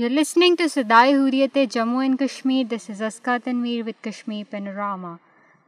یو 0.00 0.08
listening 0.08 0.56
to 0.58 0.66
Sadaye 0.72 1.12
Hurriyat 1.14 1.58
Jammu 1.70 2.02
and 2.02 2.18
Kashmir 2.20 2.64
this 2.72 2.88
is 2.90 3.02
اسکا 3.08 3.36
Tanveer 3.44 3.82
with 3.86 4.02
Kashmir 4.04 4.42
panorama 4.50 5.14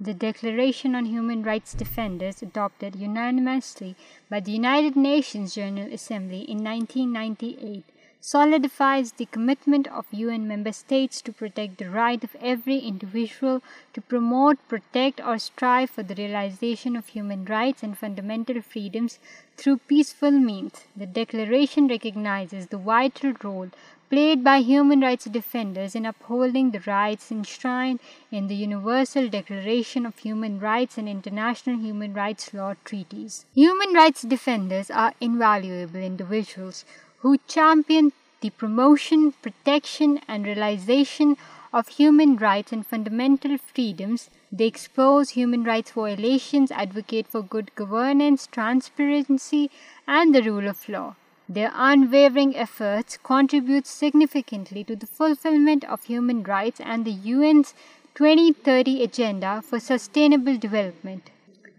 the 0.06 0.12
declaration 0.21 0.95
on 0.96 1.06
human 1.06 1.45
rights 1.46 1.79
defenders 1.79 2.42
adopted 2.42 2.97
unanimously 3.02 3.92
by 4.31 4.42
the 4.47 4.52
United 4.54 4.97
Nations 5.02 5.54
General 5.54 5.92
Assembly 5.92 6.44
in 6.49 6.65
nineteen 6.65 7.12
ninety 7.12 7.52
eight 7.60 7.94
solidifies 8.30 9.12
the 9.18 9.29
commitment 9.34 9.87
of 9.87 10.07
UN 10.11 10.48
member 10.48 10.73
states 10.73 11.23
to 11.23 11.33
protect 11.33 11.79
the 11.79 11.89
right 11.89 12.25
of 12.25 12.35
every 12.53 12.79
individual 12.79 13.62
to 13.95 14.01
promote, 14.01 14.57
protect, 14.67 15.21
or 15.21 15.39
strive 15.39 15.91
for 15.91 16.03
the 16.03 16.19
realization 16.23 16.96
of 16.96 17.07
human 17.09 17.45
rights 17.45 17.85
and 17.85 17.96
fundamental 17.96 18.61
freedoms 18.61 19.21
through 19.57 19.79
peaceful 19.93 20.33
means. 20.33 20.80
The 20.96 21.07
Declaration 21.07 21.87
recognizes 21.87 22.67
the 22.67 22.79
vital 22.79 23.33
role 23.45 23.69
played 24.11 24.43
by 24.43 24.59
human 24.59 25.01
rights 25.01 25.27
defenders 25.27 25.95
in 25.95 26.05
upholding 26.07 26.70
the 26.70 26.84
rights 26.87 27.30
enshrined 27.30 28.01
in 28.33 28.48
the 28.48 28.61
Universal 28.69 29.29
Declaration 29.29 30.05
of 30.05 30.19
Human 30.19 30.59
Rights 30.59 30.98
and 30.98 31.09
international 31.09 31.77
human 31.77 32.12
rights 32.12 32.52
law 32.52 32.75
treaties. 32.84 33.45
Human 33.55 33.95
rights 33.95 34.23
defenders 34.33 34.91
are 34.91 35.12
invaluable 35.20 36.01
individuals 36.01 36.84
who 37.19 37.38
championed 37.47 38.12
the 38.41 38.51
promotion, 38.51 39.33
protection, 39.43 40.20
and 40.29 40.45
realization 40.45 41.37
of 41.73 41.88
human 41.88 42.37
rights 42.37 42.73
and 42.73 42.87
fundamental 42.87 43.56
freedoms. 43.59 44.30
They 44.52 44.66
expose 44.66 45.30
human 45.30 45.65
rights 45.65 45.93
violations, 45.93 46.70
advocate 46.70 47.27
for 47.27 47.43
good 47.43 47.75
governance, 47.75 48.47
transparency, 48.47 49.70
and 50.06 50.34
the 50.34 50.43
rule 50.43 50.69
of 50.69 50.88
law. 50.88 51.16
Their 51.48 51.73
unwavering 51.75 52.56
efforts 52.56 53.19
contribute 53.23 53.87
significantly 53.87 54.83
to 54.84 54.97
the 54.97 55.06
fulfillment 55.06 55.84
of 55.84 56.05
human 56.05 56.43
rights 56.43 56.80
and 56.80 57.05
the 57.05 57.16
UN's 57.34 57.73
2030 58.17 59.05
Agenda 59.05 59.62
for 59.62 59.78
Sustainable 59.78 60.56
Development. 60.56 61.31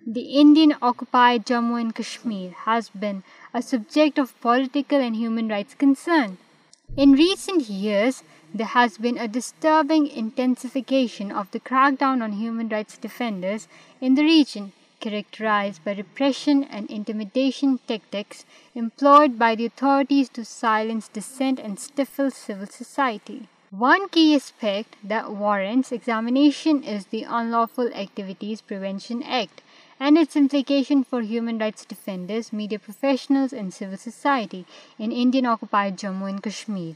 The 0.05 0.21
Indian-occupied 0.21 1.45
Jammu 1.45 1.81
and 1.81 1.93
Kashmir 1.93 2.52
has 2.66 2.89
been 2.89 3.23
a 3.53 3.61
subject 3.61 4.17
of 4.17 4.39
political 4.41 4.99
and 4.99 5.16
human 5.16 5.47
rights 5.47 5.73
concern. 5.73 6.38
In 6.95 7.11
recent 7.13 7.69
years, 7.69 8.23
there 8.53 8.67
has 8.67 8.97
been 8.97 9.17
a 9.17 9.27
disturbing 9.27 10.07
intensification 10.07 11.31
of 11.31 11.52
the 11.52 11.59
crackdown 11.59 12.21
on 12.21 12.33
human 12.33 12.69
rights 12.69 12.97
defenders 12.97 13.67
in 14.02 14.16
the 14.16 14.23
region, 14.23 14.71
characterized 14.99 15.83
by 15.83 15.93
repression 15.93 16.63
and 16.63 16.89
intimidation 16.89 17.80
tactics 17.88 18.45
employed 18.73 19.38
by 19.38 19.53
the 19.53 19.66
authorities 19.66 20.30
to 20.30 20.43
silence 20.43 21.07
dissent 21.07 21.59
and 21.59 21.80
stifle 21.80 22.31
civil 22.31 22.66
society. 22.66 23.47
One 23.69 24.07
key 24.09 24.33
aspect 24.33 24.95
that 25.03 25.31
warrants 25.31 25.91
examination 25.91 26.83
is 26.83 27.07
the 27.07 27.23
Unlawful 27.23 27.93
Activities 27.93 28.61
Prevention 28.61 29.21
Act, 29.23 29.52
and 29.99 30.17
its 30.17 30.35
implication 30.35 31.03
for 31.03 31.21
human 31.21 31.57
rights 31.57 31.83
defenders, 31.85 32.53
media 32.53 32.80
professionals, 32.80 33.52
and 33.53 33.73
civil 33.73 33.97
society 33.97 34.66
in 34.99 35.11
Indian-occupied 35.11 35.97
Jammu 35.97 36.30
and 36.30 36.41
Kashmir. 36.41 36.95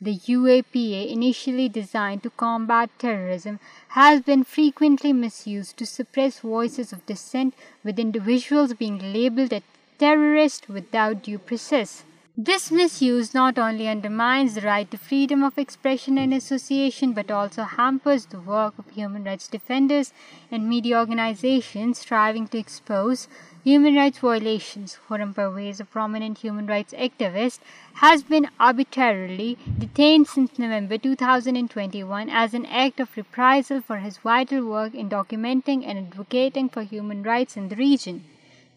The 0.00 0.16
UAPA, 0.16 1.12
initially 1.12 1.68
designed 1.68 2.22
to 2.22 2.30
combat 2.30 2.90
terrorism, 2.98 3.58
has 4.00 4.20
been 4.20 4.44
frequently 4.44 5.12
misused 5.12 5.76
to 5.78 5.86
suppress 5.86 6.38
voices 6.38 6.92
of 6.92 7.06
dissent, 7.06 7.54
with 7.82 7.98
individuals 7.98 8.74
being 8.74 9.12
labeled 9.12 9.52
as 9.52 9.62
terrorists 9.98 10.68
without 10.68 11.24
due 11.24 11.38
process. 11.38 11.96
This 12.40 12.70
misuse 12.70 13.34
not 13.34 13.58
only 13.58 13.88
undermines 13.88 14.54
the 14.54 14.60
right 14.60 14.88
to 14.92 14.96
freedom 14.96 15.42
of 15.42 15.58
expression 15.58 16.18
and 16.18 16.32
association, 16.32 17.12
but 17.12 17.32
also 17.32 17.64
hampers 17.64 18.26
the 18.26 18.38
work 18.38 18.78
of 18.78 18.88
human 18.90 19.24
rights 19.24 19.48
defenders 19.48 20.12
and 20.48 20.68
media 20.68 21.00
organizations 21.00 21.98
striving 21.98 22.46
to 22.46 22.56
expose 22.56 23.26
human 23.64 23.96
rights 23.96 24.20
violations. 24.20 25.00
Khurram 25.08 25.34
Parvez, 25.34 25.80
a 25.80 25.84
prominent 25.84 26.38
human 26.38 26.68
rights 26.68 26.94
activist, 26.96 27.58
has 27.94 28.22
been 28.22 28.48
arbitrarily 28.60 29.58
detained 29.76 30.28
since 30.28 30.60
November 30.60 30.96
2021 30.96 32.30
as 32.30 32.54
an 32.54 32.66
act 32.66 33.00
of 33.00 33.16
reprisal 33.16 33.80
for 33.80 33.96
his 33.96 34.18
vital 34.18 34.64
work 34.64 34.94
in 34.94 35.10
documenting 35.10 35.84
and 35.84 35.98
advocating 35.98 36.68
for 36.68 36.84
human 36.84 37.24
rights 37.24 37.56
in 37.56 37.68
the 37.68 37.74
region. 37.74 38.26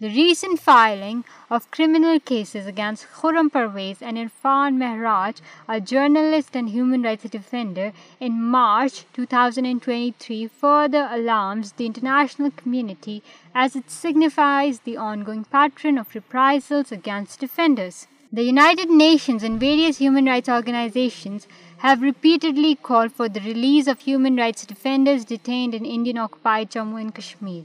The 0.04 0.10
recent 0.10 0.60
filing 0.60 1.20
of 1.56 1.70
criminal 1.76 2.20
cases 2.20 2.66
against 2.66 3.10
Khurram 3.18 3.50
Parvez 3.54 3.98
and 4.02 4.18
Irfan 4.18 4.80
Mehraj, 4.82 5.36
a 5.74 5.76
journalist 5.92 6.56
and 6.56 6.70
human 6.70 7.04
rights 7.08 7.30
defender, 7.36 7.86
in 8.20 8.42
March 8.56 8.96
2023 9.20 10.48
further 10.64 11.08
alarms 11.20 11.74
the 11.74 11.86
international 11.86 12.50
community 12.62 13.22
as 13.64 13.76
it 13.76 13.92
signifies 13.92 14.80
the 14.80 14.98
ongoing 14.98 15.44
pattern 15.44 16.00
of 16.00 16.16
reprisals 16.16 16.92
against 16.92 17.42
defenders. 17.42 18.08
The 18.34 18.50
United 18.56 18.90
Nations 18.90 19.44
and 19.44 19.68
various 19.70 20.00
human 20.00 20.26
rights 20.26 20.56
organizations 20.58 21.48
have 21.86 22.10
repeatedly 22.10 22.74
called 22.74 23.12
for 23.12 23.30
the 23.30 23.46
release 23.52 23.86
of 23.86 24.00
human 24.00 24.36
rights 24.36 24.66
defenders 24.66 25.26
detained 25.26 25.76
in 25.76 25.96
Indian-occupied 25.98 26.72
Jammu 26.72 27.00
and 27.00 27.14
Kashmir 27.14 27.60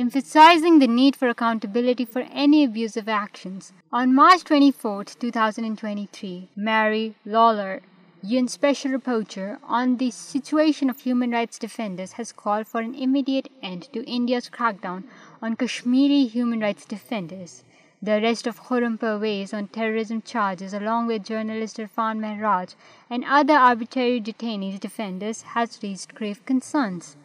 emphasizing 0.00 0.78
the 0.78 0.86
need 0.86 1.16
for 1.16 1.28
accountability 1.28 2.04
for 2.04 2.22
any 2.32 2.62
abusive 2.62 3.08
actions. 3.08 3.72
On 3.92 4.14
March 4.14 4.44
24, 4.44 5.04
2023, 5.18 6.50
Mary 6.54 7.16
Lawlor, 7.26 7.80
UN 8.22 8.46
Special 8.46 8.92
Rapporteur 8.92 9.58
on 9.64 9.96
the 9.96 10.12
Situation 10.12 10.88
of 10.88 11.00
Human 11.00 11.32
Rights 11.32 11.58
Defenders, 11.58 12.12
has 12.12 12.30
called 12.30 12.68
for 12.68 12.80
an 12.80 12.94
immediate 12.94 13.50
end 13.60 13.88
to 13.92 14.08
India's 14.08 14.48
crackdown 14.48 15.02
on 15.42 15.56
Kashmiri 15.56 16.26
human 16.26 16.60
rights 16.60 16.84
defenders. 16.84 17.64
The 18.00 18.22
arrest 18.22 18.46
of 18.46 18.60
Khurram 18.60 19.00
Parvez 19.00 19.52
on 19.52 19.66
terrorism 19.66 20.22
charges, 20.22 20.72
along 20.72 21.08
with 21.08 21.24
journalist 21.24 21.76
Irfan 21.78 22.20
Mehraj 22.20 22.76
and 23.10 23.24
other 23.26 23.54
arbitrary 23.54 24.20
detainees 24.20 24.78
defenders, 24.78 25.42
has 25.42 25.80
raised 25.82 26.14
grave 26.14 26.46
concerns. 26.46 27.16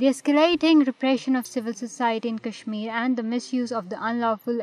The 0.00 0.08
repression 0.88 1.36
of 1.36 1.46
civil 1.46 1.72
society 1.76 2.28
in 2.28 2.36
Kashmir 2.42 2.90
and 2.96 3.16
the 3.18 3.22
misuse 3.54 3.72
of 3.74 3.84
the 3.90 3.96
unlawful 4.20 4.56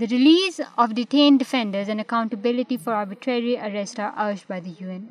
the 0.00 0.06
release 0.10 0.60
of 0.76 0.88
defenders 0.96 1.88
and 1.88 2.00
accountability 2.00 2.76
for 2.84 2.94
arbitrary 2.94 3.56
arrest 3.56 4.00
or 4.00 4.10
harassment 4.26 4.40
by 4.50 4.72
U 4.80 4.88
N 4.90 5.06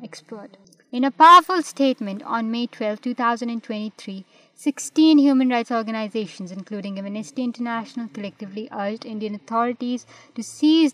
a 1.04 1.08
powerful 1.16 1.58
statement 1.66 2.20
on 2.38 2.44
May 2.52 2.62
twelve 2.78 2.96
two 3.10 3.22
and 3.48 3.62
twenty 3.66 4.18
humans 5.26 5.72
urged 5.72 6.86
Indian 9.10 9.34
authorities 9.34 10.00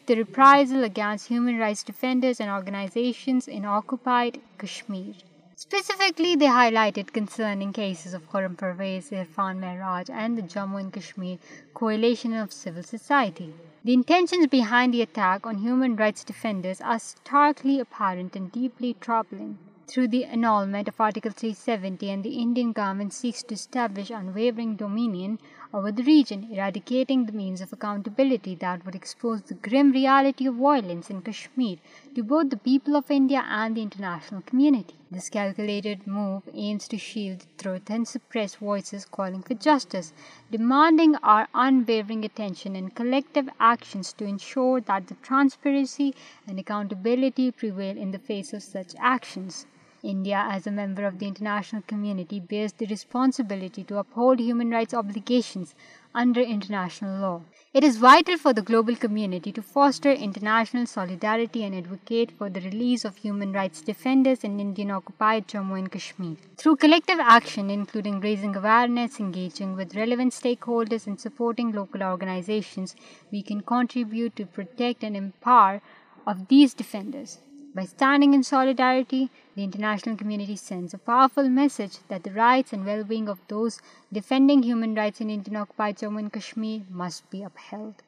to 0.07 0.13
reprisal 0.15 0.85
against 0.85 2.05
in 2.49 3.65
occupied 3.69 4.33
Kashmir 4.63 5.13
Specifically, 5.61 6.37
they 6.37 6.47
highlighted 6.47 7.13
concerning 7.13 7.73
cases 7.73 8.15
of 8.15 8.31
Khurram 8.31 8.55
Parvez, 8.57 9.11
Irfan 9.11 9.59
Mehraj 9.59 10.09
and 10.09 10.39
the 10.39 10.43
Jammu 10.43 10.79
and 10.79 10.93
Kashmir 10.93 11.39
Coalition 11.75 12.33
of 12.33 12.53
Civil 12.53 12.85
Society. 12.85 13.55
The 13.83 13.93
intentions 13.93 14.47
behind 14.47 14.95
the 14.95 15.03
attack 15.03 15.49
on 15.49 15.59
human 15.59 15.97
rights 15.97 16.23
defenders 16.23 16.81
are 16.81 17.01
starkly 17.01 17.81
apparent 17.81 18.37
and 18.37 18.53
deeply 18.53 18.95
troubling. 19.01 19.59
Through 19.89 20.09
the 20.09 20.27
annulment 20.27 20.87
of 20.87 21.01
Article 21.01 21.33
370 21.33 22.09
and 22.09 22.23
the 22.23 22.37
Indian 22.37 22.71
government 22.71 23.13
seeks 23.13 23.43
to 23.43 23.55
establish 23.55 24.11
unwavering 24.11 24.77
dominion 24.77 25.39
over 25.73 25.93
the 25.93 26.03
region, 26.03 26.49
eradicating 26.51 27.27
the 27.27 27.33
means 27.33 27.61
of 27.61 27.71
accountability 27.71 28.55
that 28.55 28.87
would 28.87 28.95
expose 28.95 29.43
the 29.43 29.55
grim 29.55 29.93
reality 29.93 30.47
of 30.47 30.55
violence 30.55 31.11
in 31.11 31.21
Kashmir 31.21 31.77
to 32.15 32.23
both 32.23 32.49
the 32.49 32.57
people 32.57 32.97
of 32.97 33.11
India 33.11 33.45
and 33.47 33.77
the 33.77 33.83
international 33.83 34.41
community. 34.41 34.95
This 35.11 35.29
calculated 35.29 36.07
move 36.07 36.45
aims 36.55 36.89
to 36.89 36.97
shield 36.97 37.41
the 37.41 37.63
truth 37.63 37.91
and 37.91 38.09
suppress 38.09 38.55
voices 38.55 39.05
calling 39.05 39.43
for 39.43 39.63
justice, 39.69 40.13
demanding 40.51 41.17
our 41.17 41.49
unwavering 41.53 42.25
attention 42.25 42.75
and 42.75 42.95
collective 42.95 43.49
actions 43.61 44.15
to 44.15 44.25
ensure 44.25 44.81
that 44.81 45.07
the 45.07 45.17
transparency 45.17 46.15
and 46.47 46.59
accountability 46.59 47.51
prevail 47.51 47.97
in 47.99 48.11
the 48.13 48.27
face 48.31 48.55
of 48.55 48.63
such 48.63 48.95
actions. 48.99 49.67
India, 50.03 50.47
as 50.49 50.67
a 50.67 50.71
member 50.71 51.05
of 51.05 51.19
the 51.19 51.27
international 51.27 51.83
community, 51.83 52.39
bears 52.39 52.73
the 52.75 52.87
responsibility 52.87 53.83
to 53.83 53.99
uphold 53.99 54.39
human 54.39 54.71
rights 54.71 54.95
obligations 54.95 55.75
under 56.15 56.41
international 56.41 57.21
law. 57.21 57.41
It 57.75 57.85
is 57.85 57.97
vital 57.97 58.39
for 58.39 58.53
the 58.53 58.63
global 58.63 58.97
community 58.97 59.53
to 59.53 59.63
foster 59.63 60.11
international 60.11 60.87
solidarity 60.87 61.65
and 61.65 61.75
advocate 61.75 62.31
for 62.31 62.49
the 62.49 62.61
release 62.61 63.05
of 63.05 63.17
human 63.17 63.53
rights 63.53 63.83
defenders 63.83 64.45
in 64.45 64.61
Indian-occupied 64.61 65.49
Jammu 65.49 65.79
and 65.79 65.91
Kashmir. 65.91 66.37
Through 66.57 66.77
collective 66.77 67.19
action, 67.21 67.69
including 67.69 68.21
raising 68.21 68.57
awareness, 68.57 69.21
engaging 69.21 69.75
with 69.75 69.97
relevant 69.97 70.33
stakeholders, 70.33 71.07
and 71.07 71.21
supporting 71.21 71.73
local 71.73 72.03
organizations, 72.03 72.95
we 73.33 73.43
can 73.43 73.61
contribute 73.61 74.35
to 74.37 74.47
protect 74.47 75.03
and 75.03 75.17
empower 75.17 75.83
of 76.25 76.47
these 76.47 76.73
defenders. 76.75 77.39
By 77.75 77.85
standing 77.85 78.33
in 78.33 78.45
solidarity, 78.45 79.29
the 79.55 79.63
international 79.63 80.17
community 80.17 80.57
sends 80.57 80.95
a 80.95 80.99
powerful 80.99 81.51
message 81.51 81.99
that 82.09 82.23
the 82.23 82.31
rights 82.31 82.73
and 82.73 82.87
well-being 82.87 83.29
of 83.29 83.41
those 83.49 83.79
defending 84.11 84.63
human 84.63 84.95
rights 84.95 85.21
in 85.21 85.29
Indian 85.29 85.57
occupied 85.57 85.99
Jammu 85.99 86.19
and 86.19 86.33
Kashmir 86.33 86.85
must 86.91 87.29
be 87.29 87.43
upheld. 87.43 88.03